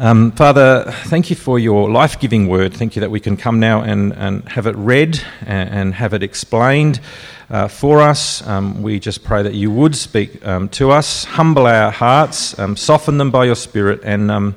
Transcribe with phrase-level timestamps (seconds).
[0.00, 2.72] Um, Father, thank you for your life giving word.
[2.72, 6.14] Thank you that we can come now and, and have it read and, and have
[6.14, 7.00] it explained
[7.50, 8.46] uh, for us.
[8.46, 12.76] Um, we just pray that you would speak um, to us, humble our hearts, um,
[12.76, 14.54] soften them by your Spirit, and um,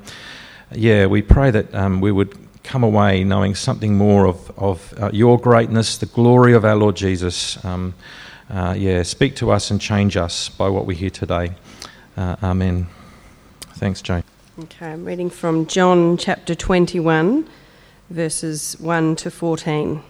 [0.74, 5.10] yeah, we pray that um, we would come away knowing something more of, of uh,
[5.12, 7.58] your greatness, the glory of our Lord Jesus.
[7.66, 11.54] Uh, yeah, speak to us and change us by what we hear today.
[12.16, 12.86] Uh, amen.
[13.74, 14.24] Thanks, Jane.
[14.60, 17.48] Okay, I'm reading from John chapter 21,
[18.10, 20.04] verses 1 to 14.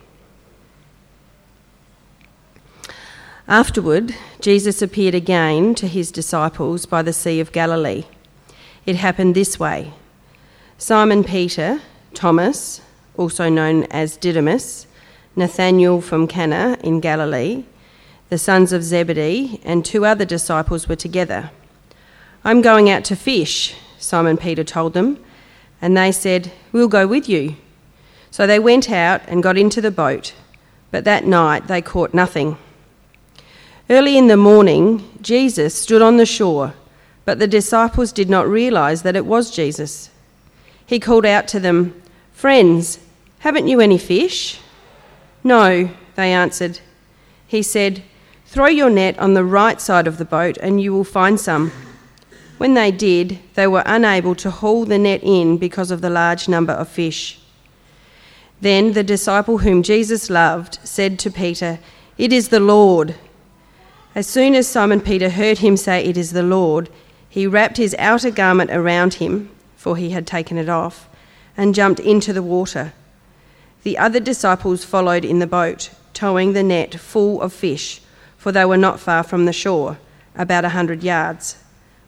[3.48, 8.06] Afterward, Jesus appeared again to his disciples by the Sea of Galilee.
[8.88, 9.94] It happened this way
[10.80, 11.80] Simon Peter,
[12.16, 12.82] Thomas,
[13.18, 14.88] also known as Didymus,
[15.36, 17.64] Nathanael from Cana in Galilee,
[18.30, 21.52] the sons of Zebedee, and two other disciples were together.
[22.44, 25.24] I'm going out to fish Simon Peter told them,
[25.82, 27.56] and they said, We'll go with you.
[28.32, 30.34] So they went out and got into the boat,
[30.90, 32.58] but that night they caught nothing.
[33.90, 36.74] Early in the morning, Jesus stood on the shore,
[37.26, 40.10] but the disciples did not realize that it was Jesus.
[40.86, 43.00] He called out to them, Friends,
[43.40, 44.60] haven't you any fish?
[45.44, 46.80] No, they answered.
[47.48, 48.02] He said,
[48.46, 51.72] Throw your net on the right side of the boat and you will find some.
[52.62, 56.48] When they did, they were unable to haul the net in because of the large
[56.48, 57.40] number of fish.
[58.62, 61.80] Then the disciple whom Jesus loved said to Peter,
[62.20, 63.16] It is the Lord.
[64.14, 66.90] As soon as Simon Peter heard him say, It is the Lord,
[67.28, 71.10] he wrapped his outer garment around him, for he had taken it off,
[71.58, 72.94] and jumped into the water.
[73.82, 78.04] The other disciples followed in the boat, towing the net full of fish,
[78.38, 79.98] for they were not far from the shore,
[80.36, 81.58] about a hundred yards.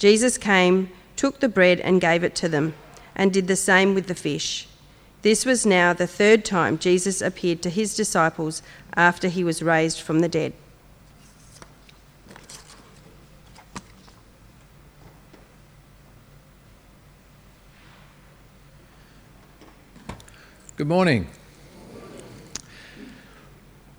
[0.00, 2.74] Jesus came, took the bread, and gave it to them,
[3.14, 4.66] and did the same with the fish.
[5.20, 8.62] This was now the third time Jesus appeared to his disciples
[8.94, 10.54] after he was raised from the dead.
[20.78, 21.26] Good morning.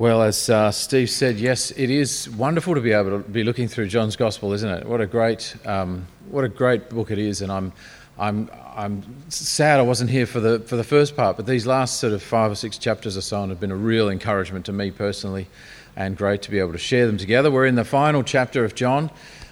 [0.02, 3.68] Well, as uh, Steve said, yes, it is wonderful to be able to be looking
[3.68, 4.88] through John's Gospel, isn't it?
[4.88, 7.72] What a great, um, what a great book it is, and I'm,
[8.18, 12.00] I'm, I'm sad I wasn't here for the for the first part, but these last
[12.00, 14.90] sort of five or six chapters or so have been a real encouragement to me
[14.90, 15.46] personally,
[15.96, 17.52] and great to be able to share them together.
[17.52, 19.12] We're in the final chapter of John.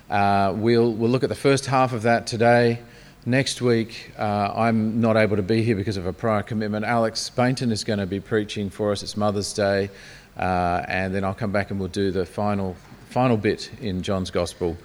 [0.10, 2.80] Uh, we'll we'll look at the first half of that today.
[3.24, 6.86] Next week, uh, I'm not able to be here because of a prior commitment.
[6.86, 9.04] Alex Bainton is going to be preaching for us.
[9.04, 9.92] It's Mother's Day.
[10.40, 12.78] Uh, and then I'll come back and we'll do the final,
[13.10, 14.78] final bit in John's Gospel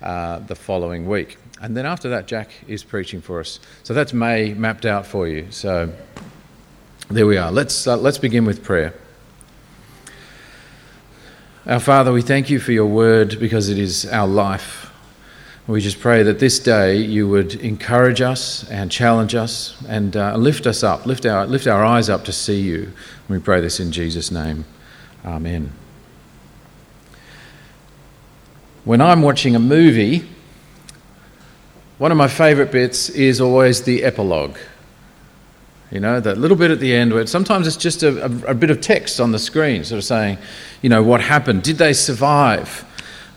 [0.00, 1.36] uh, the following week.
[1.60, 3.60] And then after that, Jack is preaching for us.
[3.82, 5.46] So that's May mapped out for you.
[5.50, 5.92] So
[7.10, 7.52] there we are.
[7.52, 8.94] Let's, uh, let's begin with prayer.
[11.66, 14.90] Our Father, we thank you for your word because it is our life.
[15.66, 20.36] We just pray that this day you would encourage us and challenge us and uh,
[20.36, 22.92] lift us up, lift our, lift our eyes up to see you.
[23.28, 24.64] we pray this in Jesus' name.
[25.24, 25.72] Amen.
[28.84, 30.28] When I'm watching a movie,
[31.98, 34.58] one of my favourite bits is always the epilogue.
[35.92, 38.54] You know, that little bit at the end where sometimes it's just a, a, a
[38.54, 40.38] bit of text on the screen, sort of saying,
[40.80, 41.62] you know, what happened?
[41.62, 42.84] Did they survive?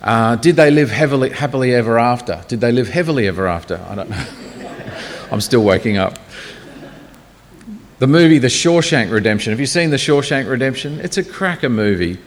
[0.01, 2.43] Uh, did they live heavily, happily ever after?
[2.47, 3.79] Did they live heavily ever after?
[3.87, 4.25] I don't know.
[5.31, 6.17] I'm still waking up
[7.99, 9.51] the movie The Shawshank Redemption.
[9.51, 10.99] Have you seen The Shawshank Redemption?
[10.99, 12.17] It's a cracker movie.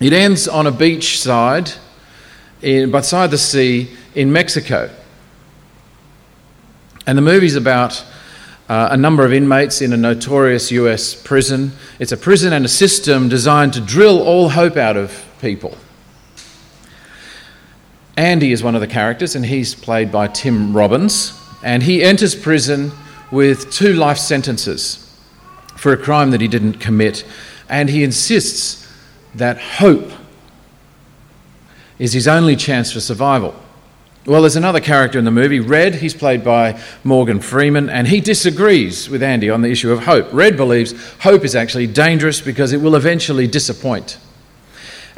[0.00, 1.72] It ends on a beach side,
[2.62, 4.90] in, beside the sea, in Mexico.
[7.06, 8.04] And the movie's about
[8.68, 11.72] uh, a number of inmates in a notorious US prison.
[11.98, 15.76] It's a prison and a system designed to drill all hope out of people.
[18.16, 21.38] Andy is one of the characters, and he's played by Tim Robbins.
[21.62, 22.92] And he enters prison
[23.36, 25.14] with two life sentences
[25.76, 27.22] for a crime that he didn't commit.
[27.68, 28.90] And he insists
[29.34, 30.10] that hope
[31.98, 33.54] is his only chance for survival.
[34.24, 35.96] Well, there's another character in the movie, Red.
[35.96, 40.32] He's played by Morgan Freeman, and he disagrees with Andy on the issue of hope.
[40.32, 44.18] Red believes hope is actually dangerous because it will eventually disappoint.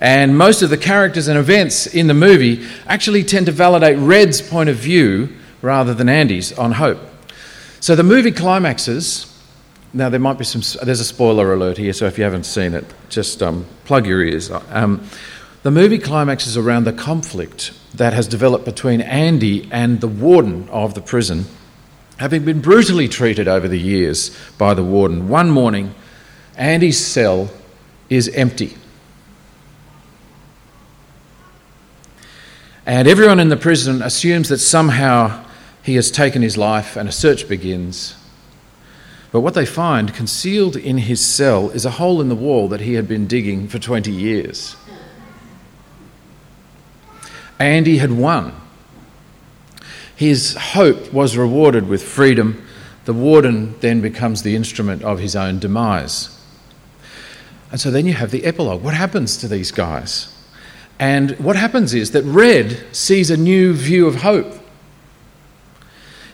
[0.01, 4.43] And most of the characters and events in the movie actually tend to validate Red's
[4.43, 5.29] point of view
[5.63, 7.08] rather than Andy's on hope.
[7.81, 9.35] So the movie climaxes.
[9.95, 12.75] Now, there might be some, there's a spoiler alert here, so if you haven't seen
[12.75, 14.51] it, just um, plug your ears.
[14.51, 15.09] Um,
[15.63, 20.95] the movie climaxes around the conflict that has developed between Andy and the warden of
[20.95, 21.47] the prison,
[22.19, 25.29] having been brutally treated over the years by the warden.
[25.29, 25.95] One morning,
[26.57, 27.49] Andy's cell
[28.11, 28.77] is empty.
[32.85, 35.45] And everyone in the prison assumes that somehow
[35.83, 38.17] he has taken his life and a search begins.
[39.31, 42.81] But what they find concealed in his cell is a hole in the wall that
[42.81, 44.77] he had been digging for 20 years.
[47.59, 48.55] Andy had won.
[50.17, 52.65] His hope was rewarded with freedom.
[53.05, 56.35] The warden then becomes the instrument of his own demise.
[57.71, 58.83] And so then you have the epilogue.
[58.83, 60.35] What happens to these guys?
[60.99, 64.58] And what happens is that Red sees a new view of hope.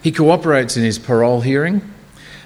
[0.04, 1.80] He cooperates in his parole hearing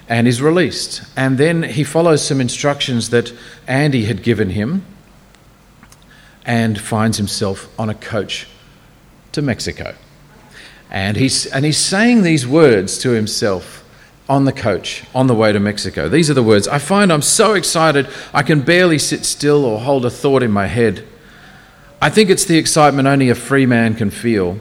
[0.07, 1.03] and is released.
[1.17, 3.33] And then he follows some instructions that
[3.67, 4.85] Andy had given him
[6.45, 8.47] and finds himself on a coach
[9.33, 9.93] to Mexico.
[10.89, 13.83] And he's, and he's saying these words to himself
[14.29, 16.07] on the coach on the way to Mexico.
[16.07, 19.81] These are the words I find I'm so excited I can barely sit still or
[19.81, 21.05] hold a thought in my head.
[22.01, 24.59] I think it's the excitement only a free man can feel.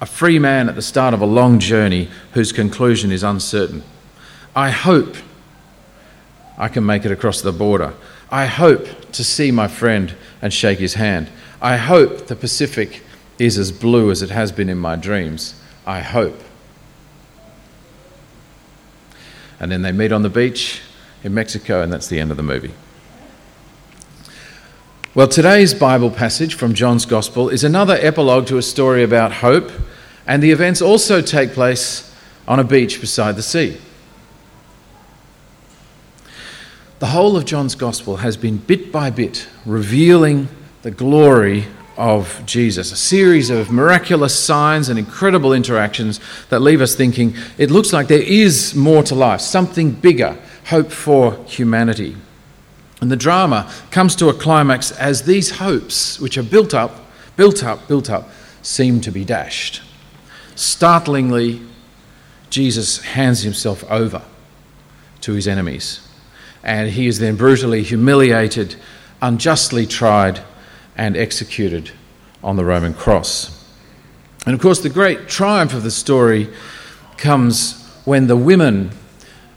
[0.00, 3.82] A free man at the start of a long journey whose conclusion is uncertain.
[4.54, 5.16] I hope
[6.56, 7.94] I can make it across the border.
[8.30, 11.28] I hope to see my friend and shake his hand.
[11.60, 13.02] I hope the Pacific
[13.38, 15.60] is as blue as it has been in my dreams.
[15.86, 16.40] I hope.
[19.60, 20.80] And then they meet on the beach
[21.24, 22.72] in Mexico, and that's the end of the movie.
[25.18, 29.72] Well, today's Bible passage from John's Gospel is another epilogue to a story about hope,
[30.28, 32.14] and the events also take place
[32.46, 33.78] on a beach beside the sea.
[37.00, 40.46] The whole of John's Gospel has been bit by bit revealing
[40.82, 41.64] the glory
[41.96, 47.72] of Jesus, a series of miraculous signs and incredible interactions that leave us thinking it
[47.72, 52.14] looks like there is more to life, something bigger, hope for humanity.
[53.00, 57.00] And the drama comes to a climax as these hopes, which are built up,
[57.36, 58.28] built up, built up,
[58.62, 59.82] seem to be dashed.
[60.56, 61.62] Startlingly,
[62.50, 64.22] Jesus hands himself over
[65.20, 66.00] to his enemies,
[66.64, 68.76] and he is then brutally humiliated,
[69.22, 70.40] unjustly tried,
[70.96, 71.92] and executed
[72.42, 73.54] on the Roman cross.
[74.46, 76.48] And of course, the great triumph of the story
[77.16, 78.90] comes when the women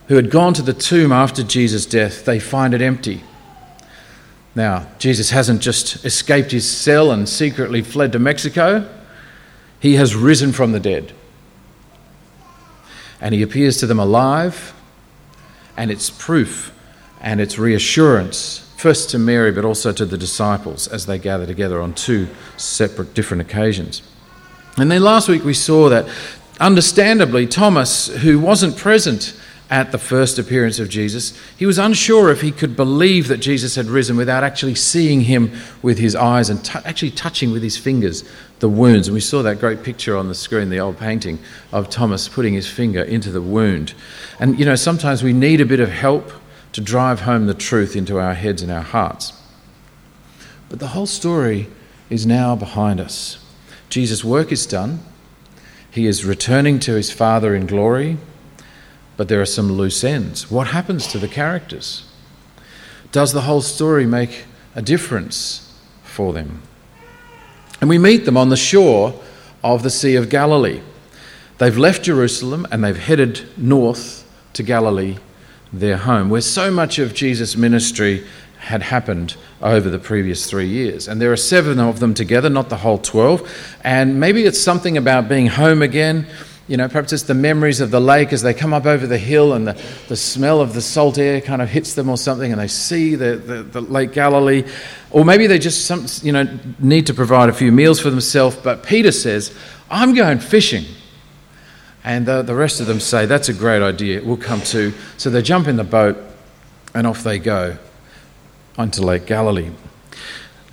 [0.08, 3.22] who had gone to the tomb after Jesus' death, they find it empty.
[4.54, 8.88] Now, Jesus hasn't just escaped his cell and secretly fled to Mexico.
[9.80, 11.12] He has risen from the dead.
[13.20, 14.74] And he appears to them alive,
[15.76, 16.72] and it's proof
[17.20, 21.80] and it's reassurance first to Mary, but also to the disciples as they gather together
[21.80, 22.26] on two
[22.56, 24.02] separate, different occasions.
[24.76, 26.08] And then last week we saw that,
[26.58, 29.38] understandably, Thomas, who wasn't present
[29.72, 33.74] at the first appearance of Jesus, he was unsure if he could believe that Jesus
[33.74, 37.78] had risen without actually seeing him with his eyes and t- actually touching with his
[37.78, 38.22] fingers
[38.58, 39.08] the wounds.
[39.08, 41.38] And we saw that great picture on the screen, the old painting
[41.72, 43.94] of Thomas putting his finger into the wound.
[44.38, 46.30] And you know, sometimes we need a bit of help
[46.72, 49.32] to drive home the truth into our heads and our hearts.
[50.68, 51.68] But the whole story
[52.10, 53.42] is now behind us.
[53.88, 55.00] Jesus' work is done.
[55.90, 58.18] He is returning to his Father in glory,
[59.16, 60.50] but there are some loose ends.
[60.50, 62.04] What happens to the characters?
[63.10, 66.62] Does the whole story make a difference for them?
[67.80, 69.14] And we meet them on the shore
[69.62, 70.80] of the Sea of Galilee.
[71.58, 75.18] They've left Jerusalem and they've headed north to Galilee
[75.72, 78.26] their home, where so much of Jesus' ministry
[78.58, 81.08] had happened over the previous three years.
[81.08, 83.78] And there are seven of them together, not the whole 12.
[83.82, 86.26] And maybe it's something about being home again.
[86.72, 89.18] You know, perhaps it's the memories of the lake as they come up over the
[89.18, 92.50] hill and the, the smell of the salt air kind of hits them or something
[92.50, 94.64] and they see the, the, the Lake Galilee.
[95.10, 96.48] Or maybe they just, some, you know,
[96.78, 98.56] need to provide a few meals for themselves.
[98.56, 99.54] But Peter says,
[99.90, 100.86] I'm going fishing.
[102.04, 104.94] And the, the rest of them say, That's a great idea, we'll come too.
[105.18, 106.16] So they jump in the boat
[106.94, 107.76] and off they go
[108.78, 109.72] onto Lake Galilee.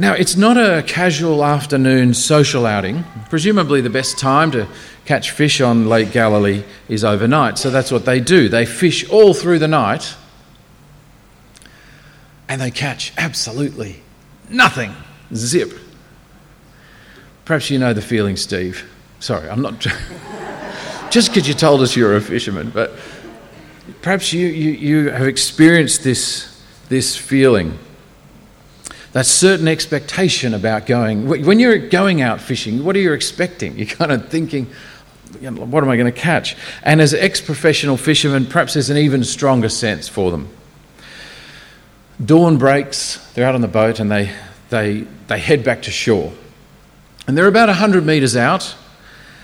[0.02, 3.04] Now, it's not a casual afternoon social outing.
[3.30, 4.66] Presumably, the best time to
[5.04, 7.58] catch fish on Lake Galilee is overnight.
[7.58, 8.48] So that's what they do.
[8.48, 10.16] They fish all through the night
[12.48, 14.02] and they catch absolutely
[14.50, 14.96] nothing.
[15.36, 15.74] Zip.
[17.44, 18.90] Perhaps you know the feeling, Steve.
[19.20, 19.80] Sorry, I'm not.
[21.10, 22.94] just because you told us you're a fisherman, but
[24.02, 27.78] perhaps you, you, you have experienced this, this feeling
[29.14, 31.28] that certain expectation about going.
[31.28, 33.78] When you're going out fishing, what are you expecting?
[33.78, 34.68] You're kind of thinking,
[35.42, 36.56] what am I going to catch?
[36.84, 40.50] And as ex professional fishermen, perhaps there's an even stronger sense for them.
[42.24, 44.32] Dawn breaks, they're out on the boat, and they,
[44.70, 46.34] they, they head back to shore.
[47.28, 48.76] And they're about 100 metres out,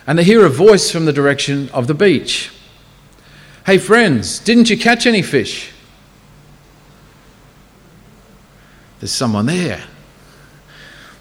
[0.05, 2.51] and they hear a voice from the direction of the beach.
[3.65, 5.71] Hey, friends, didn't you catch any fish?
[9.05, 9.83] There's someone there.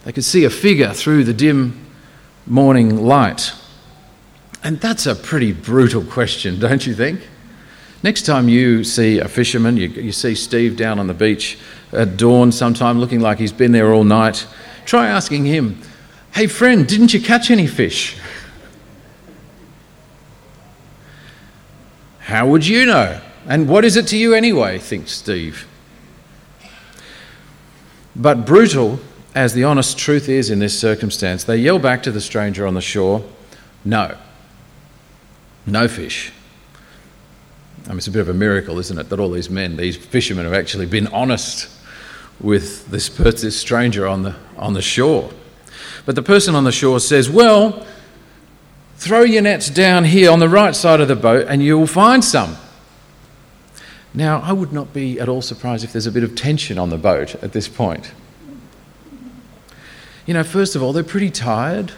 [0.04, 1.84] They could see a figure through the dim
[2.46, 3.52] morning light.
[4.62, 7.20] And that's a pretty brutal question, don't you think?
[8.02, 11.58] Next time you see a fisherman, you, you see Steve down on the beach
[11.92, 14.46] at dawn sometime looking like he's been there all night,
[14.86, 15.78] try asking him,
[16.32, 18.16] Hey friend, didn't you catch any fish?
[22.20, 23.20] How would you know?
[23.46, 24.78] And what is it to you anyway?
[24.78, 25.66] thinks Steve.
[28.16, 29.00] But brutal
[29.34, 32.74] as the honest truth is in this circumstance, they yell back to the stranger on
[32.74, 33.24] the shore,
[33.84, 34.16] No,
[35.66, 36.32] no fish.
[37.86, 39.96] I mean, it's a bit of a miracle, isn't it, that all these men, these
[39.96, 41.68] fishermen, have actually been honest
[42.40, 45.30] with this, this stranger on the, on the shore.
[46.06, 47.86] But the person on the shore says, Well,
[48.96, 52.24] throw your nets down here on the right side of the boat and you'll find
[52.24, 52.56] some.
[54.14, 56.90] Now, I would not be at all surprised if there's a bit of tension on
[56.90, 58.12] the boat at this point.
[60.24, 61.92] You know, first of all, they're pretty tired.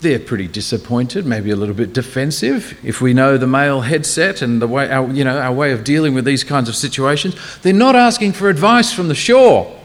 [0.00, 2.78] They're pretty disappointed, maybe a little bit defensive.
[2.84, 5.84] If we know the male headset and the way, our, you know, our way of
[5.84, 9.78] dealing with these kinds of situations, they're not asking for advice from the shore.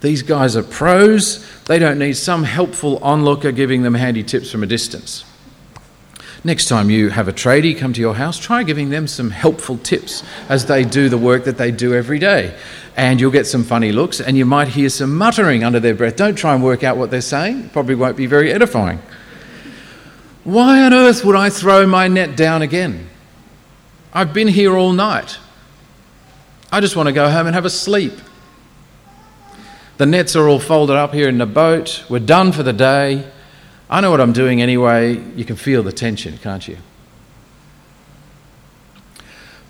[0.00, 1.44] These guys are pros.
[1.64, 5.24] They don't need some helpful onlooker giving them handy tips from a distance.
[6.44, 9.78] Next time you have a tradie come to your house, try giving them some helpful
[9.78, 12.56] tips as they do the work that they do every day.
[12.96, 16.16] And you'll get some funny looks and you might hear some muttering under their breath.
[16.16, 18.98] Don't try and work out what they're saying, it probably won't be very edifying.
[20.42, 23.08] Why on earth would I throw my net down again?
[24.12, 25.38] I've been here all night.
[26.72, 28.14] I just want to go home and have a sleep.
[29.98, 32.04] The nets are all folded up here in the boat.
[32.08, 33.30] We're done for the day.
[33.92, 35.22] I know what I'm doing anyway.
[35.36, 36.78] You can feel the tension, can't you?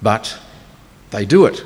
[0.01, 0.39] But
[1.11, 1.65] they do it.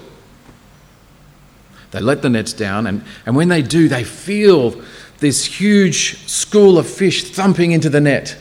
[1.91, 4.83] They let the nets down, and, and when they do, they feel
[5.19, 8.39] this huge school of fish thumping into the net.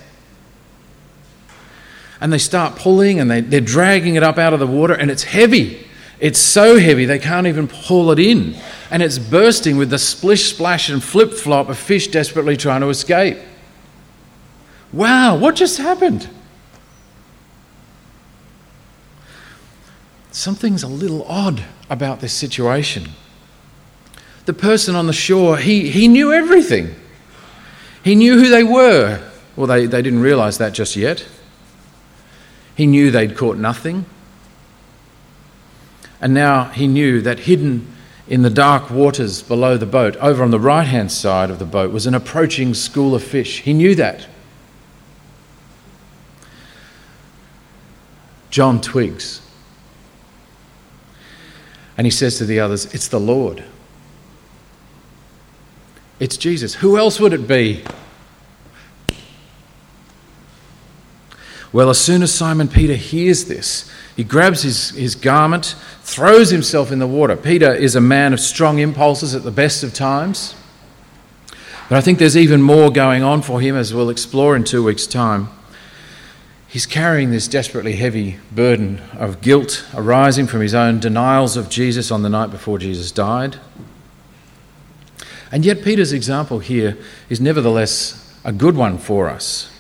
[2.21, 5.11] And they start pulling and they, they're dragging it up out of the water, and
[5.11, 5.85] it's heavy.
[6.21, 8.55] It's so heavy they can't even pull it in.
[8.89, 12.87] And it's bursting with the splish, splash, and flip flop of fish desperately trying to
[12.87, 13.39] escape.
[14.95, 16.29] Wow, what just happened?
[20.31, 23.09] Something's a little odd about this situation.
[24.45, 26.95] The person on the shore, he, he knew everything.
[28.05, 29.21] He knew who they were.
[29.57, 31.25] Well, they, they didn't realize that just yet.
[32.73, 34.05] He knew they'd caught nothing.
[36.21, 37.93] And now he knew that hidden
[38.29, 41.65] in the dark waters below the boat, over on the right hand side of the
[41.65, 43.61] boat, was an approaching school of fish.
[43.63, 44.27] He knew that.
[48.55, 49.41] John twigs.
[51.97, 53.65] And he says to the others, It's the Lord.
[56.21, 56.75] It's Jesus.
[56.75, 57.83] Who else would it be?
[61.73, 66.93] Well, as soon as Simon Peter hears this, he grabs his, his garment, throws himself
[66.93, 67.35] in the water.
[67.35, 70.55] Peter is a man of strong impulses at the best of times.
[71.89, 74.81] But I think there's even more going on for him, as we'll explore in two
[74.81, 75.49] weeks' time.
[76.75, 82.11] He's carrying this desperately heavy burden of guilt arising from his own denials of Jesus
[82.11, 83.55] on the night before Jesus died.
[85.53, 86.97] And yet, Peter's example here
[87.29, 89.71] is nevertheless a good one for us.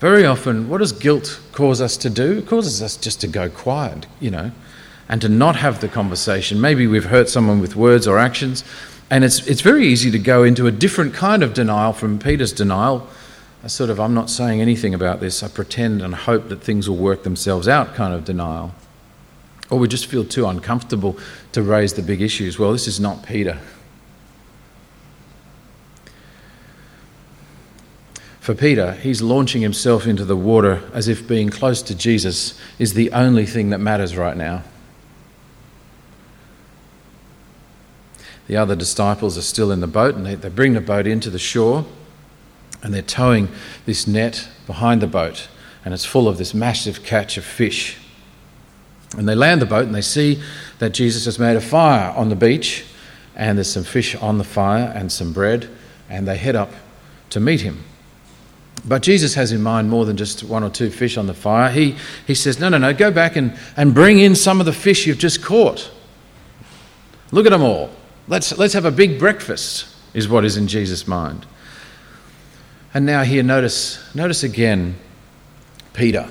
[0.00, 2.38] Very often, what does guilt cause us to do?
[2.38, 4.50] It causes us just to go quiet, you know,
[5.08, 6.60] and to not have the conversation.
[6.60, 8.64] Maybe we've hurt someone with words or actions,
[9.08, 12.52] and it's, it's very easy to go into a different kind of denial from Peter's
[12.52, 13.08] denial
[13.62, 16.88] a sort of I'm not saying anything about this, I pretend and hope that things
[16.88, 18.74] will work themselves out kind of denial.
[19.68, 21.18] Or we just feel too uncomfortable
[21.52, 22.58] to raise the big issues.
[22.58, 23.58] Well, this is not Peter.
[28.40, 32.94] For Peter, he's launching himself into the water as if being close to Jesus is
[32.94, 34.64] the only thing that matters right now.
[38.48, 41.30] The other disciples are still in the boat and they, they bring the boat into
[41.30, 41.84] the shore
[42.82, 43.48] and they're towing
[43.86, 45.48] this net behind the boat
[45.84, 47.96] and it's full of this massive catch of fish.
[49.16, 50.42] And they land the boat and they see
[50.78, 52.84] that Jesus has made a fire on the beach
[53.34, 55.68] and there's some fish on the fire and some bread
[56.08, 56.70] and they head up
[57.30, 57.84] to meet him.
[58.84, 61.70] But Jesus has in mind more than just one or two fish on the fire.
[61.70, 61.96] He,
[62.26, 65.06] he says, No, no, no, go back and, and bring in some of the fish
[65.06, 65.90] you've just caught.
[67.30, 67.90] Look at them all.
[68.26, 71.46] Let's, let's have a big breakfast, is what is in Jesus' mind.
[72.92, 74.96] And now, here, notice, notice again
[75.92, 76.30] Peter.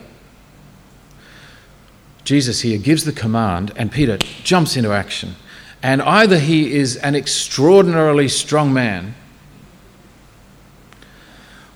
[2.23, 5.35] Jesus here gives the command, and Peter jumps into action.
[5.81, 9.15] And either he is an extraordinarily strong man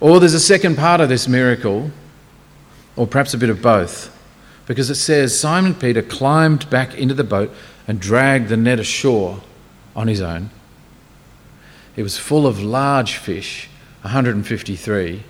[0.04, 1.90] or there's a second part of this miracle,
[2.98, 4.14] or perhaps a bit of both,
[4.68, 7.50] because it says Simon Peter climbed back into the boat
[7.88, 9.42] and dragged the net ashore
[9.96, 10.50] on his own.
[11.96, 13.70] It was full of large fish,
[14.04, 15.24] 153,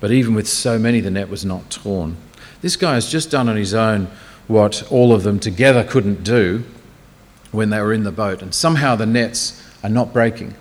[0.00, 2.16] but even with so many, the net was not torn.
[2.60, 4.08] This guy has just done on his own
[4.46, 6.64] what all of them together couldn't do
[7.50, 10.54] when they were in the boat, and somehow the nets are not breaking.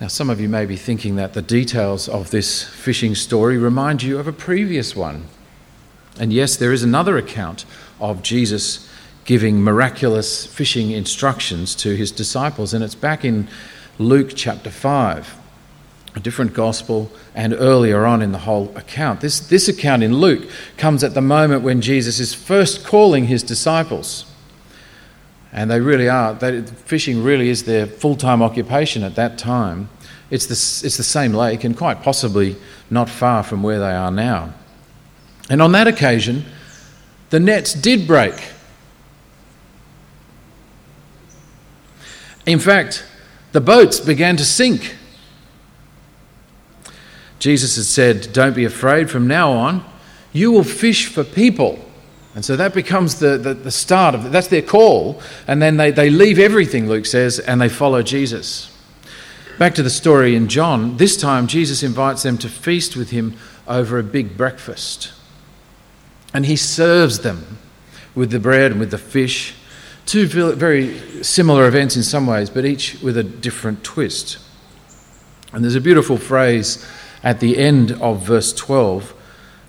[0.00, 4.02] Now, some of you may be thinking that the details of this fishing story remind
[4.02, 5.26] you of a previous one.
[6.18, 7.64] And yes, there is another account
[8.00, 8.89] of Jesus
[9.30, 13.46] giving miraculous fishing instructions to his disciples, and it's back in
[13.96, 15.38] Luke chapter 5,
[16.16, 19.20] a different gospel, and earlier on in the whole account.
[19.20, 23.44] This, this account in Luke comes at the moment when Jesus is first calling his
[23.44, 24.24] disciples.
[25.52, 29.90] And they really are, they, fishing really is their full time occupation at that time.
[30.28, 32.56] It's the, it's the same lake and quite possibly
[32.90, 34.54] not far from where they are now.
[35.48, 36.46] And on that occasion,
[37.28, 38.34] the nets did break.
[42.46, 43.04] In fact,
[43.52, 44.96] the boats began to sink.
[47.38, 49.84] Jesus had said, Don't be afraid, from now on,
[50.32, 51.78] you will fish for people.
[52.34, 55.20] And so that becomes the, the, the start of that's their call.
[55.48, 58.70] And then they, they leave everything, Luke says, and they follow Jesus.
[59.58, 63.36] Back to the story in John, this time Jesus invites them to feast with him
[63.66, 65.12] over a big breakfast.
[66.32, 67.58] And he serves them
[68.14, 69.54] with the bread and with the fish.
[70.10, 74.38] Two very similar events in some ways, but each with a different twist.
[75.52, 76.84] And there's a beautiful phrase
[77.22, 79.14] at the end of verse 12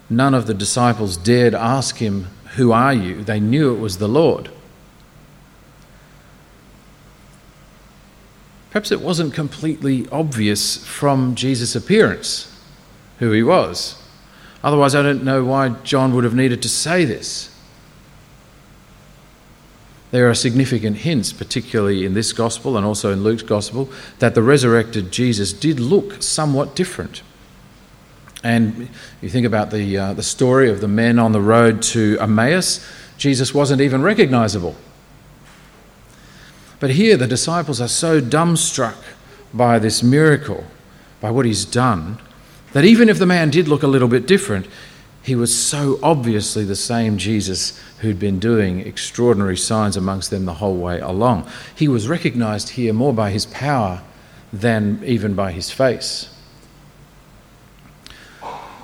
[0.09, 2.23] none of the disciples dared ask him
[2.55, 3.23] who are you?
[3.23, 4.49] They knew it was the Lord.
[8.71, 12.59] Perhaps it wasn't completely obvious from Jesus' appearance
[13.19, 14.01] who he was.
[14.63, 17.50] Otherwise, I don't know why John would have needed to say this.
[20.11, 24.43] There are significant hints, particularly in this gospel and also in Luke's gospel, that the
[24.43, 27.23] resurrected Jesus did look somewhat different.
[28.43, 28.89] And
[29.21, 32.85] you think about the, uh, the story of the men on the road to Emmaus,
[33.17, 34.75] Jesus wasn't even recognizable.
[36.79, 38.97] But here the disciples are so dumbstruck
[39.53, 40.65] by this miracle,
[41.21, 42.17] by what he's done,
[42.73, 44.67] that even if the man did look a little bit different,
[45.23, 50.55] he was so obviously the same Jesus who'd been doing extraordinary signs amongst them the
[50.55, 51.47] whole way along.
[51.75, 54.01] He was recognized here more by his power
[54.51, 56.27] than even by his face.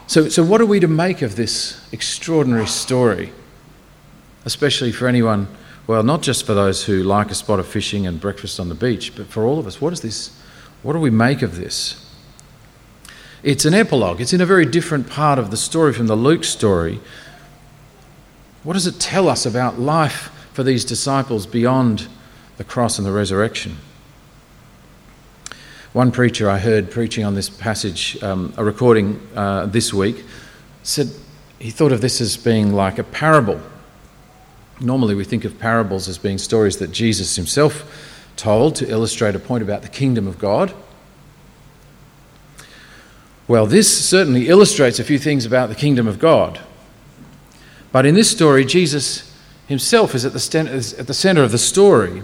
[0.06, 3.34] So, so what are we to make of this extraordinary story?
[4.45, 5.47] Especially for anyone,
[5.88, 8.76] well, not just for those who like a spot of fishing and breakfast on the
[8.76, 9.82] beach, but for all of us.
[9.82, 10.30] What is this?
[10.84, 12.07] What do we make of this?
[13.48, 14.20] It's an epilogue.
[14.20, 17.00] It's in a very different part of the story from the Luke story.
[18.64, 22.10] What does it tell us about life for these disciples beyond
[22.58, 23.78] the cross and the resurrection?
[25.94, 30.26] One preacher I heard preaching on this passage, um, a recording uh, this week,
[30.84, 31.10] said
[31.58, 33.62] he thought of this as being like a parable.
[34.82, 39.40] Normally, we think of parables as being stories that Jesus himself told to illustrate a
[39.40, 40.74] point about the kingdom of God.
[43.48, 46.60] Well, this certainly illustrates a few things about the kingdom of God.
[47.94, 49.34] But in this story, Jesus
[49.68, 50.40] himself is at the,
[51.14, 52.24] center of the story.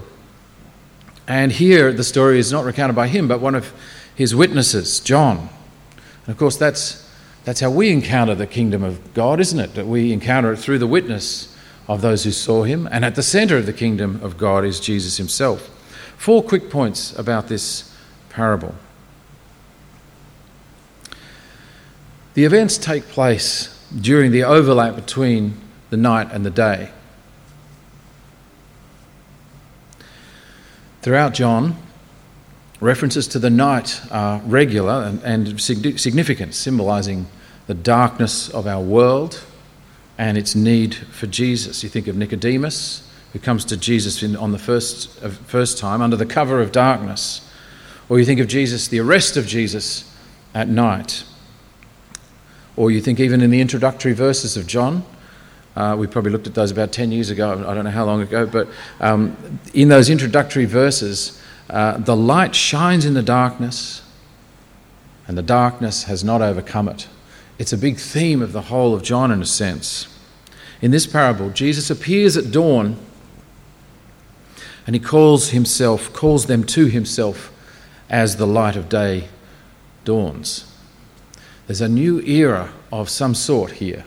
[1.27, 3.73] And here the story is not recounted by him, but one of
[4.13, 5.49] his witnesses, John.
[6.25, 7.09] And of course, that's,
[7.45, 9.75] that's how we encounter the kingdom of God, isn't it?
[9.75, 11.55] That we encounter it through the witness
[11.87, 12.87] of those who saw him.
[12.91, 15.69] And at the center of the kingdom of God is Jesus himself.
[16.17, 17.93] Four quick points about this
[18.29, 18.75] parable.
[22.33, 23.69] The events take place
[23.99, 25.55] during the overlap between
[25.91, 26.89] the night and the day.
[31.03, 31.75] Throughout John,
[32.79, 37.27] references to the night are regular and, and significant, symbolizing
[37.67, 39.43] the darkness of our world
[40.17, 41.83] and its need for Jesus.
[41.83, 46.01] You think of Nicodemus, who comes to Jesus in, on the first, uh, first time
[46.01, 47.47] under the cover of darkness.
[48.09, 50.11] Or you think of Jesus, the arrest of Jesus
[50.53, 51.23] at night.
[52.75, 55.05] Or you think even in the introductory verses of John,
[55.75, 58.21] uh, we probably looked at those about 10 years ago, I don't know how long
[58.21, 58.67] ago, but
[58.99, 64.03] um, in those introductory verses, uh, the light shines in the darkness,
[65.27, 67.07] and the darkness has not overcome it.
[67.57, 70.07] It's a big theme of the whole of John, in a sense.
[70.81, 72.97] In this parable, Jesus appears at dawn
[74.85, 77.51] and he calls himself, calls them to himself
[78.09, 79.29] as the light of day
[80.03, 80.72] dawns.
[81.67, 84.05] There's a new era of some sort here,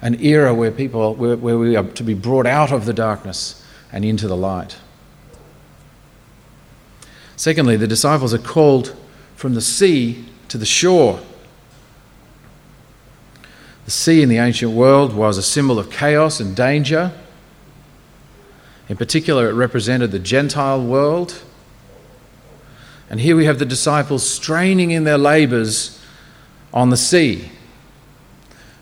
[0.00, 3.62] an era where people, where, where we are to be brought out of the darkness
[3.92, 4.76] and into the light.
[7.36, 8.96] Secondly, the disciples are called
[9.36, 11.20] from the sea to the shore.
[13.84, 17.12] The sea in the ancient world was a symbol of chaos and danger.
[18.88, 21.42] In particular, it represented the Gentile world.
[23.10, 25.97] And here we have the disciples straining in their labours
[26.72, 27.50] on the sea.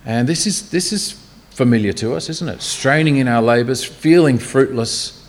[0.05, 1.13] And this is, this is
[1.51, 2.63] familiar to us, isn't it?
[2.63, 5.29] Straining in our labours, feeling fruitless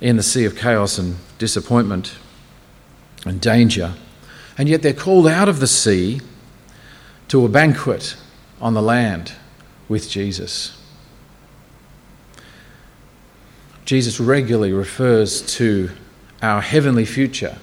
[0.00, 2.16] in the sea of chaos and disappointment
[3.26, 3.94] and danger.
[4.56, 6.20] And yet they're called out of the sea
[7.28, 8.16] to a banquet
[8.60, 9.32] on the land
[9.88, 10.80] with Jesus.
[13.84, 15.90] Jesus regularly refers to
[16.40, 17.58] our heavenly future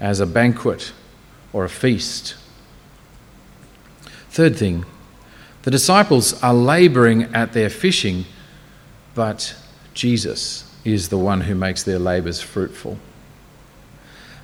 [0.00, 0.92] as a banquet
[1.52, 2.36] or a feast.
[4.34, 4.84] Third thing,
[5.62, 8.24] the disciples are laboring at their fishing,
[9.14, 9.54] but
[9.94, 12.98] Jesus is the one who makes their labors fruitful.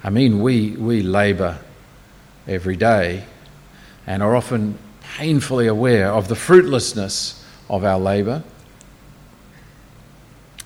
[0.05, 1.59] I mean, we, we labor
[2.47, 3.25] every day
[4.07, 4.79] and are often
[5.17, 8.45] painfully aware of the fruitlessness of our labor,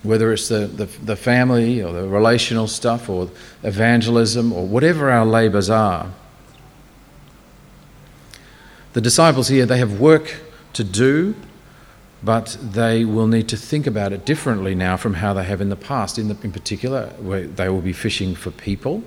[0.03, 3.31] whether it's the, the, the family or the relational stuff or
[3.63, 6.13] evangelism or whatever our labors are.
[8.95, 10.37] The disciples here, they have work
[10.73, 11.35] to do,
[12.23, 15.69] but they will need to think about it differently now from how they have in
[15.69, 16.17] the past.
[16.17, 19.03] In, the, in particular, they will be fishing for people.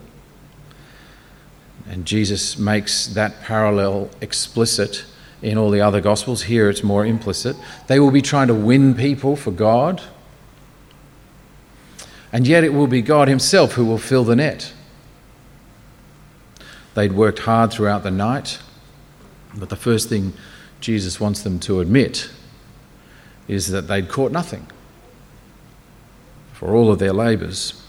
[1.90, 5.06] And Jesus makes that parallel explicit
[5.42, 6.44] in all the other Gospels.
[6.44, 7.56] Here it's more implicit.
[7.88, 10.02] They will be trying to win people for God.
[12.34, 14.74] And yet it will be God Himself who will fill the net.
[16.94, 18.60] They'd worked hard throughout the night.
[19.58, 20.34] But the first thing
[20.80, 22.30] Jesus wants them to admit
[23.48, 24.68] is that they'd caught nothing
[26.54, 27.82] for all of their labours.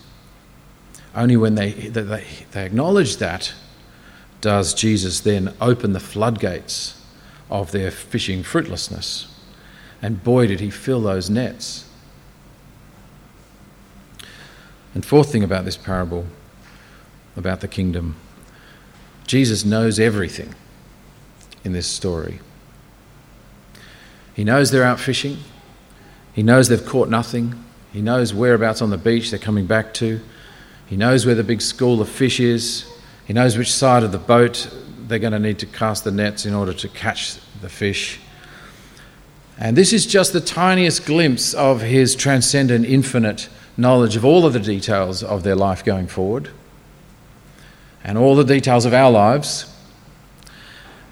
[1.14, 3.52] Only when they, they, they acknowledge that
[4.40, 7.02] does Jesus then open the floodgates
[7.50, 9.34] of their fishing fruitlessness.
[10.00, 11.88] And boy, did he fill those nets.
[14.94, 16.26] And fourth thing about this parable,
[17.36, 18.16] about the kingdom,
[19.26, 20.54] Jesus knows everything
[21.64, 22.40] in this story.
[24.34, 25.38] He knows they're out fishing.
[26.32, 27.64] He knows they've caught nothing.
[27.92, 30.20] He knows whereabouts on the beach they're coming back to.
[30.86, 32.90] He knows where the big school of fish is.
[33.26, 34.70] He knows which side of the boat
[35.08, 38.20] they're going to need to cast the nets in order to catch the fish.
[39.58, 44.52] And this is just the tiniest glimpse of his transcendent, infinite knowledge of all of
[44.52, 46.50] the details of their life going forward
[48.04, 49.74] and all the details of our lives.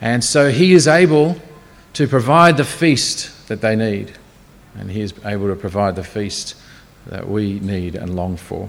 [0.00, 1.40] And so he is able
[1.94, 4.12] to provide the feast that they need.
[4.74, 6.54] And he is able to provide the feast
[7.06, 8.68] that we need and long for.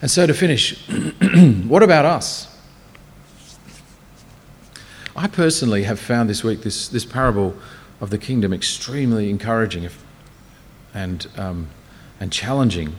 [0.00, 0.84] And so to finish,
[1.66, 2.48] what about us?
[5.14, 7.54] I personally have found this week this, this parable
[8.00, 9.88] of the kingdom extremely encouraging
[10.92, 11.68] and, um,
[12.18, 12.96] and challenging.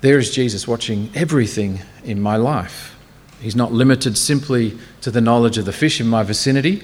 [0.00, 2.97] There is Jesus watching everything in my life.
[3.40, 6.82] He's not limited simply to the knowledge of the fish in my vicinity.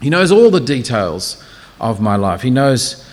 [0.00, 1.42] He knows all the details
[1.78, 2.42] of my life.
[2.42, 3.04] He knows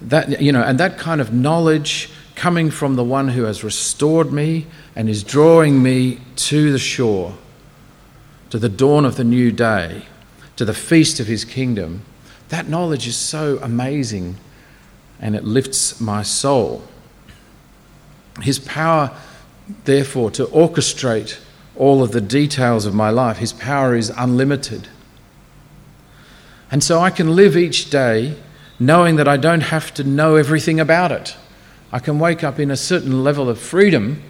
[0.00, 4.32] that, you know, and that kind of knowledge coming from the one who has restored
[4.32, 7.34] me and is drawing me to the shore,
[8.50, 10.06] to the dawn of the new day,
[10.56, 12.02] to the feast of his kingdom,
[12.48, 14.36] that knowledge is so amazing
[15.20, 16.82] and it lifts my soul.
[18.40, 19.16] His power,
[19.84, 21.38] therefore, to orchestrate
[21.76, 24.88] all of the details of my life, His power is unlimited.
[26.70, 28.36] And so I can live each day
[28.78, 31.36] knowing that I don't have to know everything about it.
[31.92, 34.22] I can wake up in a certain level of freedom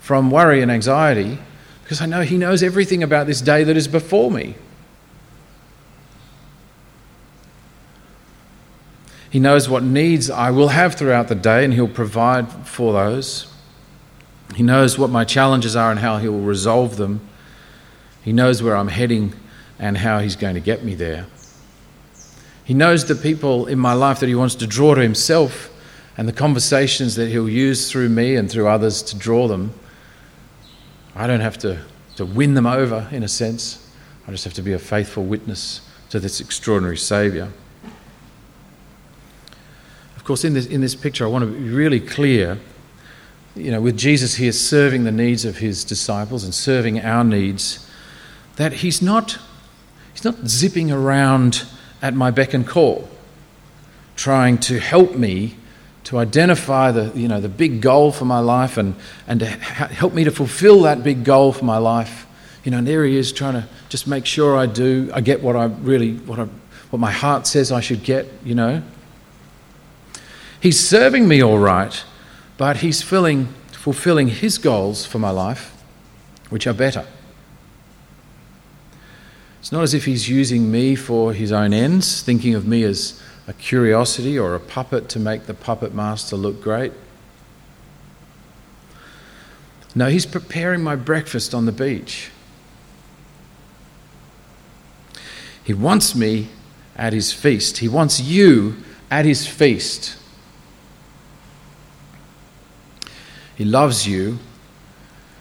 [0.00, 1.38] from worry and anxiety
[1.84, 4.56] because I know He knows everything about this day that is before me.
[9.28, 13.51] He knows what needs I will have throughout the day, and He'll provide for those.
[14.54, 17.20] He knows what my challenges are and how He will resolve them.
[18.22, 19.34] He knows where I'm heading
[19.78, 21.26] and how He's going to get me there.
[22.64, 25.70] He knows the people in my life that He wants to draw to Himself
[26.16, 29.72] and the conversations that He'll use through me and through others to draw them.
[31.14, 31.78] I don't have to,
[32.16, 33.90] to win them over, in a sense.
[34.26, 37.48] I just have to be a faithful witness to this extraordinary Saviour.
[40.16, 42.58] Of course, in this, in this picture, I want to be really clear.
[43.54, 47.86] You know, with Jesus here serving the needs of his disciples and serving our needs,
[48.56, 49.38] that he's not,
[50.14, 51.64] he's not zipping around
[52.00, 53.08] at my beck and call,
[54.16, 55.56] trying to help me
[56.04, 58.94] to identify the, you know, the big goal for my life and,
[59.26, 62.26] and to ha- help me to fulfill that big goal for my life.
[62.64, 65.42] You know, and there he is trying to just make sure I do, I get
[65.42, 66.44] what I really, what, I,
[66.90, 68.82] what my heart says I should get, you know.
[70.60, 72.04] He's serving me all right,
[72.62, 75.74] but he's filling, fulfilling his goals for my life,
[76.48, 77.04] which are better.
[79.58, 83.20] It's not as if he's using me for his own ends, thinking of me as
[83.48, 86.92] a curiosity or a puppet to make the puppet master look great.
[89.96, 92.30] No, he's preparing my breakfast on the beach.
[95.64, 96.46] He wants me
[96.94, 97.78] at his feast.
[97.78, 98.76] He wants you
[99.10, 100.16] at his feast.
[103.56, 104.38] He loves you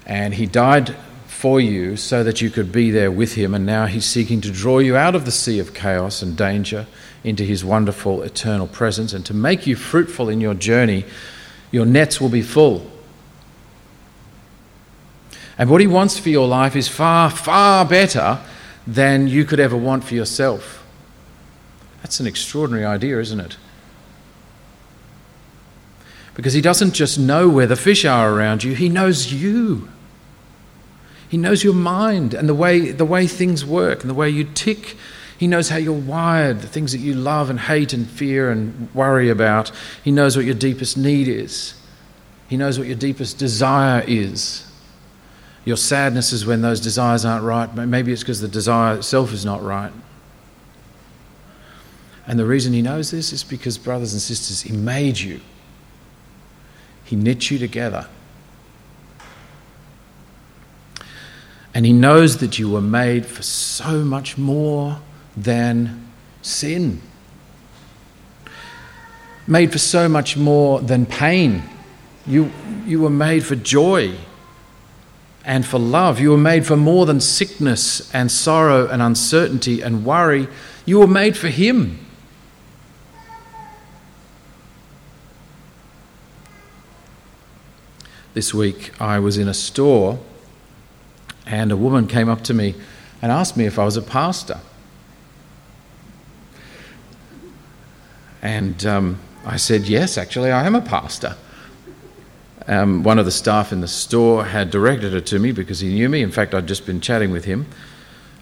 [0.06, 0.96] and he died
[1.28, 3.54] for you so that you could be there with him.
[3.56, 6.86] And now he's seeking to draw you out of the sea of chaos and danger
[7.24, 9.14] into his wonderful eternal presence.
[9.14, 11.06] And to make you fruitful in your journey,
[11.72, 12.86] your nets will be full.
[15.58, 18.40] And what he wants for your life is far, far better
[18.86, 20.84] than you could ever want for yourself.
[22.02, 23.58] That's an extraordinary idea, isn't it?
[26.34, 29.90] Because he doesn't just know where the fish are around you, he knows you.
[31.28, 34.44] He knows your mind and the way, the way things work and the way you
[34.44, 34.98] tick.
[35.38, 38.94] He knows how you're wired, the things that you love and hate and fear and
[38.94, 39.72] worry about.
[40.04, 41.74] He knows what your deepest need is.
[42.48, 44.70] He knows what your deepest desire is.
[45.64, 47.74] Your sadness is when those desires aren't right.
[47.76, 49.94] Maybe it's because the desire itself is not right.
[52.28, 55.40] And the reason he knows this is because, brothers and sisters, he made you,
[57.12, 58.08] he knit you together.
[61.74, 65.02] And He knows that you were made for so much more
[65.36, 66.10] than
[66.42, 67.02] sin,
[69.46, 71.64] made for so much more than pain.
[72.26, 72.50] You,
[72.86, 74.16] you were made for joy
[75.44, 76.18] and for love.
[76.18, 80.48] You were made for more than sickness and sorrow and uncertainty and worry.
[80.86, 82.01] You were made for Him.
[88.34, 90.18] This week I was in a store
[91.46, 92.76] and a woman came up to me
[93.22, 94.60] and asked me if I was a pastor.
[98.42, 101.36] And um, I said, Yes, actually, I am a pastor.
[102.68, 105.94] Um, one of the staff in the store had directed her to me because he
[105.94, 106.22] knew me.
[106.22, 107.66] In fact, I'd just been chatting with him.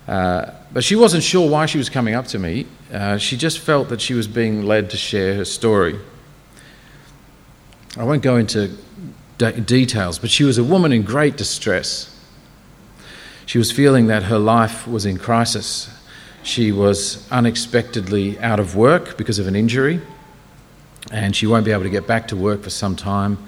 [0.08, 2.68] Uh, but she wasn't sure why she was coming up to me.
[2.94, 6.00] Uh, she just felt that she was being led to share her story.
[7.98, 8.78] I won't go into
[9.40, 12.16] de- details, but she was a woman in great distress.
[13.48, 15.90] She was feeling that her life was in crisis.
[16.44, 20.02] She was unexpectedly out of work because of an injury,
[21.12, 23.40] and she won't be able to get back to work for some time.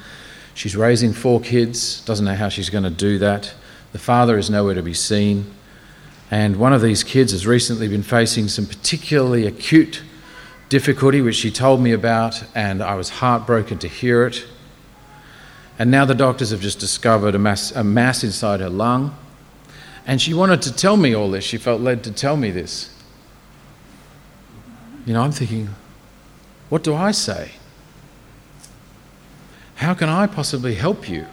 [0.55, 3.53] She's raising four kids, doesn't know how she's going to do that.
[3.91, 5.53] The father is nowhere to be seen.
[6.31, 10.01] And one of these kids has recently been facing some particularly acute
[10.69, 14.45] difficulty, which she told me about, and I was heartbroken to hear it.
[15.79, 19.15] And now the doctors have just discovered a mass, a mass inside her lung.
[20.05, 21.43] And she wanted to tell me all this.
[21.43, 22.93] She felt led to tell me this.
[25.05, 25.69] You know, I'm thinking,
[26.69, 27.51] what do I say?
[29.75, 31.25] How can I possibly help you?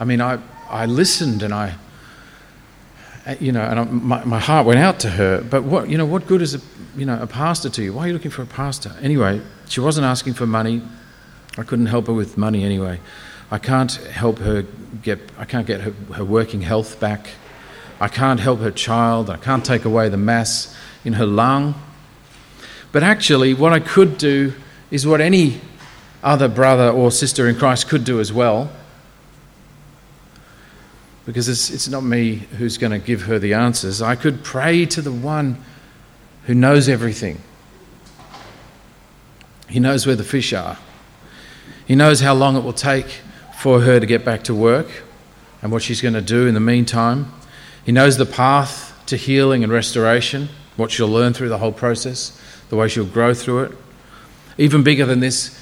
[0.00, 1.74] I mean, I, I listened and I,
[3.26, 5.40] uh, you know, and I, my, my heart went out to her.
[5.40, 6.60] But what, you know, what good is a,
[6.96, 7.92] you know, a pastor to you?
[7.92, 8.94] Why are you looking for a pastor?
[9.00, 10.82] Anyway, she wasn't asking for money.
[11.56, 13.00] I couldn't help her with money anyway.
[13.50, 14.64] I can't help her
[15.02, 17.30] get, I can't get her, her working health back.
[18.00, 19.30] I can't help her child.
[19.30, 21.74] I can't take away the mass in her lung.
[22.92, 24.52] But actually, what I could do
[24.90, 25.60] is what any
[26.22, 28.70] other brother or sister in Christ could do as well.
[31.24, 34.02] Because it's, it's not me who's going to give her the answers.
[34.02, 35.58] I could pray to the one
[36.44, 37.40] who knows everything.
[39.68, 40.78] He knows where the fish are.
[41.86, 43.20] He knows how long it will take
[43.58, 44.86] for her to get back to work
[45.62, 47.32] and what she's going to do in the meantime.
[47.84, 52.40] He knows the path to healing and restoration, what she'll learn through the whole process,
[52.68, 53.72] the way she'll grow through it.
[54.58, 55.58] Even bigger than this,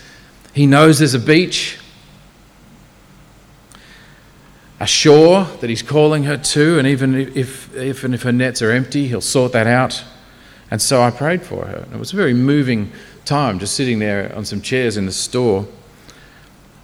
[0.52, 1.78] he knows there's a beach,
[4.80, 8.70] a shore that he's calling her to, and even if, if, if her nets are
[8.70, 10.02] empty, he'll sort that out.
[10.70, 11.87] And so I prayed for her.
[11.92, 12.92] It was a very moving
[13.24, 15.66] time just sitting there on some chairs in the store.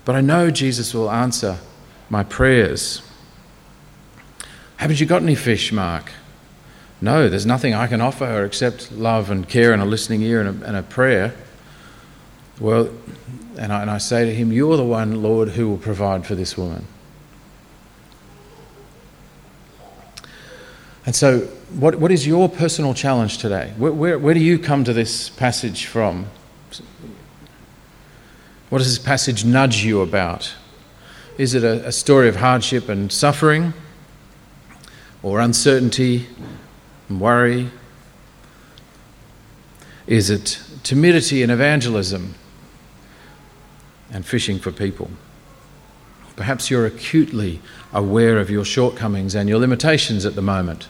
[0.05, 1.59] But I know Jesus will answer
[2.09, 3.03] my prayers.
[4.77, 6.11] Haven't you got any fish, Mark?
[7.01, 10.41] No, there's nothing I can offer her except love and care and a listening ear
[10.41, 11.35] and a, and a prayer.
[12.59, 12.91] Well,
[13.59, 16.35] and I, and I say to him, You're the one, Lord, who will provide for
[16.35, 16.87] this woman.
[21.07, 23.73] And so, what, what is your personal challenge today?
[23.79, 26.27] Where, where, where do you come to this passage from?
[28.71, 30.55] What does this passage nudge you about?
[31.37, 33.75] Is it a, a story of hardship and suffering,
[35.25, 36.29] or uncertainty
[37.09, 37.71] and worry?
[40.07, 42.35] Is it timidity and evangelism
[44.13, 45.11] and fishing for people?
[46.37, 47.61] Perhaps you're acutely
[47.93, 50.89] aware of your shortcomings and your limitations at the moment.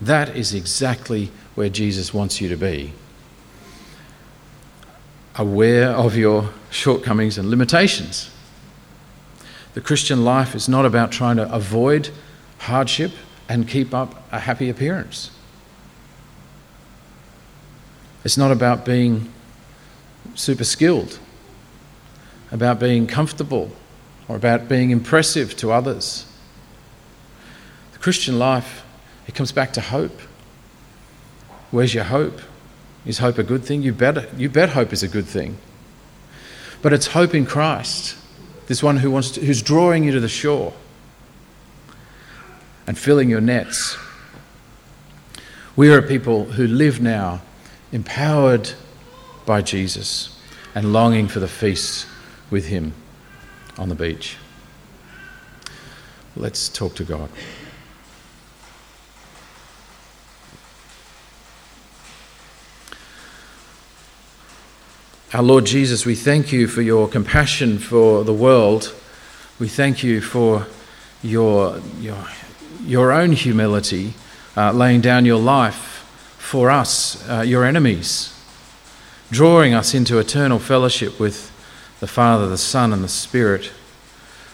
[0.00, 2.92] That is exactly where Jesus wants you to be.
[5.38, 8.30] Aware of your shortcomings and limitations.
[9.74, 12.08] The Christian life is not about trying to avoid
[12.58, 13.12] hardship
[13.48, 15.30] and keep up a happy appearance.
[18.24, 19.30] It's not about being
[20.34, 21.18] super skilled,
[22.50, 23.70] about being comfortable,
[24.28, 26.26] or about being impressive to others.
[27.92, 28.84] The Christian life,
[29.28, 30.18] it comes back to hope.
[31.70, 32.40] Where's your hope?
[33.06, 33.82] Is hope a good thing?
[33.82, 35.58] You bet, you bet hope is a good thing.
[36.82, 38.16] But it's hope in Christ,
[38.66, 40.72] this one who wants to, who's drawing you to the shore
[42.86, 43.96] and filling your nets.
[45.76, 47.42] We are a people who live now
[47.92, 48.72] empowered
[49.44, 50.38] by Jesus
[50.74, 52.06] and longing for the feast
[52.50, 52.92] with Him
[53.78, 54.36] on the beach.
[56.34, 57.30] Let's talk to God.
[65.36, 68.94] Our Lord Jesus, we thank you for your compassion for the world.
[69.58, 70.66] We thank you for
[71.22, 72.16] your, your,
[72.80, 74.14] your own humility,
[74.56, 76.06] uh, laying down your life
[76.38, 78.34] for us, uh, your enemies,
[79.30, 81.52] drawing us into eternal fellowship with
[82.00, 83.70] the Father, the Son, and the Spirit.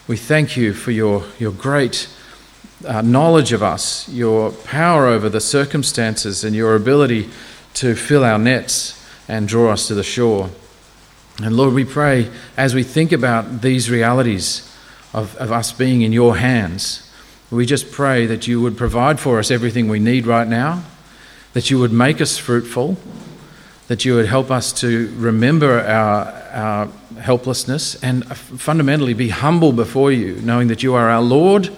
[0.09, 2.09] We thank you for your, your great
[2.85, 7.31] uh, knowledge of us, your power over the circumstances, and your ability
[7.75, 10.51] to fill our nets and draw us to the shore.
[11.45, 14.69] And Lord, we pray as we think about these realities
[15.13, 17.11] of, of us being in your hands,
[17.51, 20.83] we just pray that you would provide for us everything we need right now,
[21.53, 22.97] that you would make us fruitful,
[23.89, 26.87] that you would help us to remember our, our
[27.21, 31.71] helplessness and fundamentally be humble before you, knowing that you are our Lord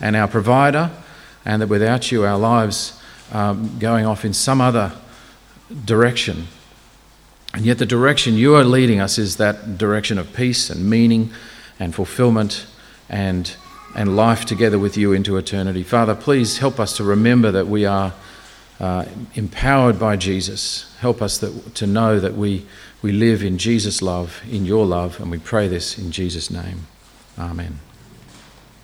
[0.00, 0.90] and our provider,
[1.44, 3.00] and that without you, our lives
[3.32, 4.92] um, going off in some other
[5.84, 6.48] direction.
[7.54, 11.30] And yet, the direction you are leading us is that direction of peace and meaning
[11.78, 12.66] and fulfillment
[13.08, 13.54] and,
[13.94, 15.84] and life together with you into eternity.
[15.84, 18.12] Father, please help us to remember that we are
[18.80, 20.92] uh, empowered by Jesus.
[20.98, 22.66] Help us that, to know that we,
[23.02, 26.88] we live in Jesus' love, in your love, and we pray this in Jesus' name.
[27.38, 27.78] Amen.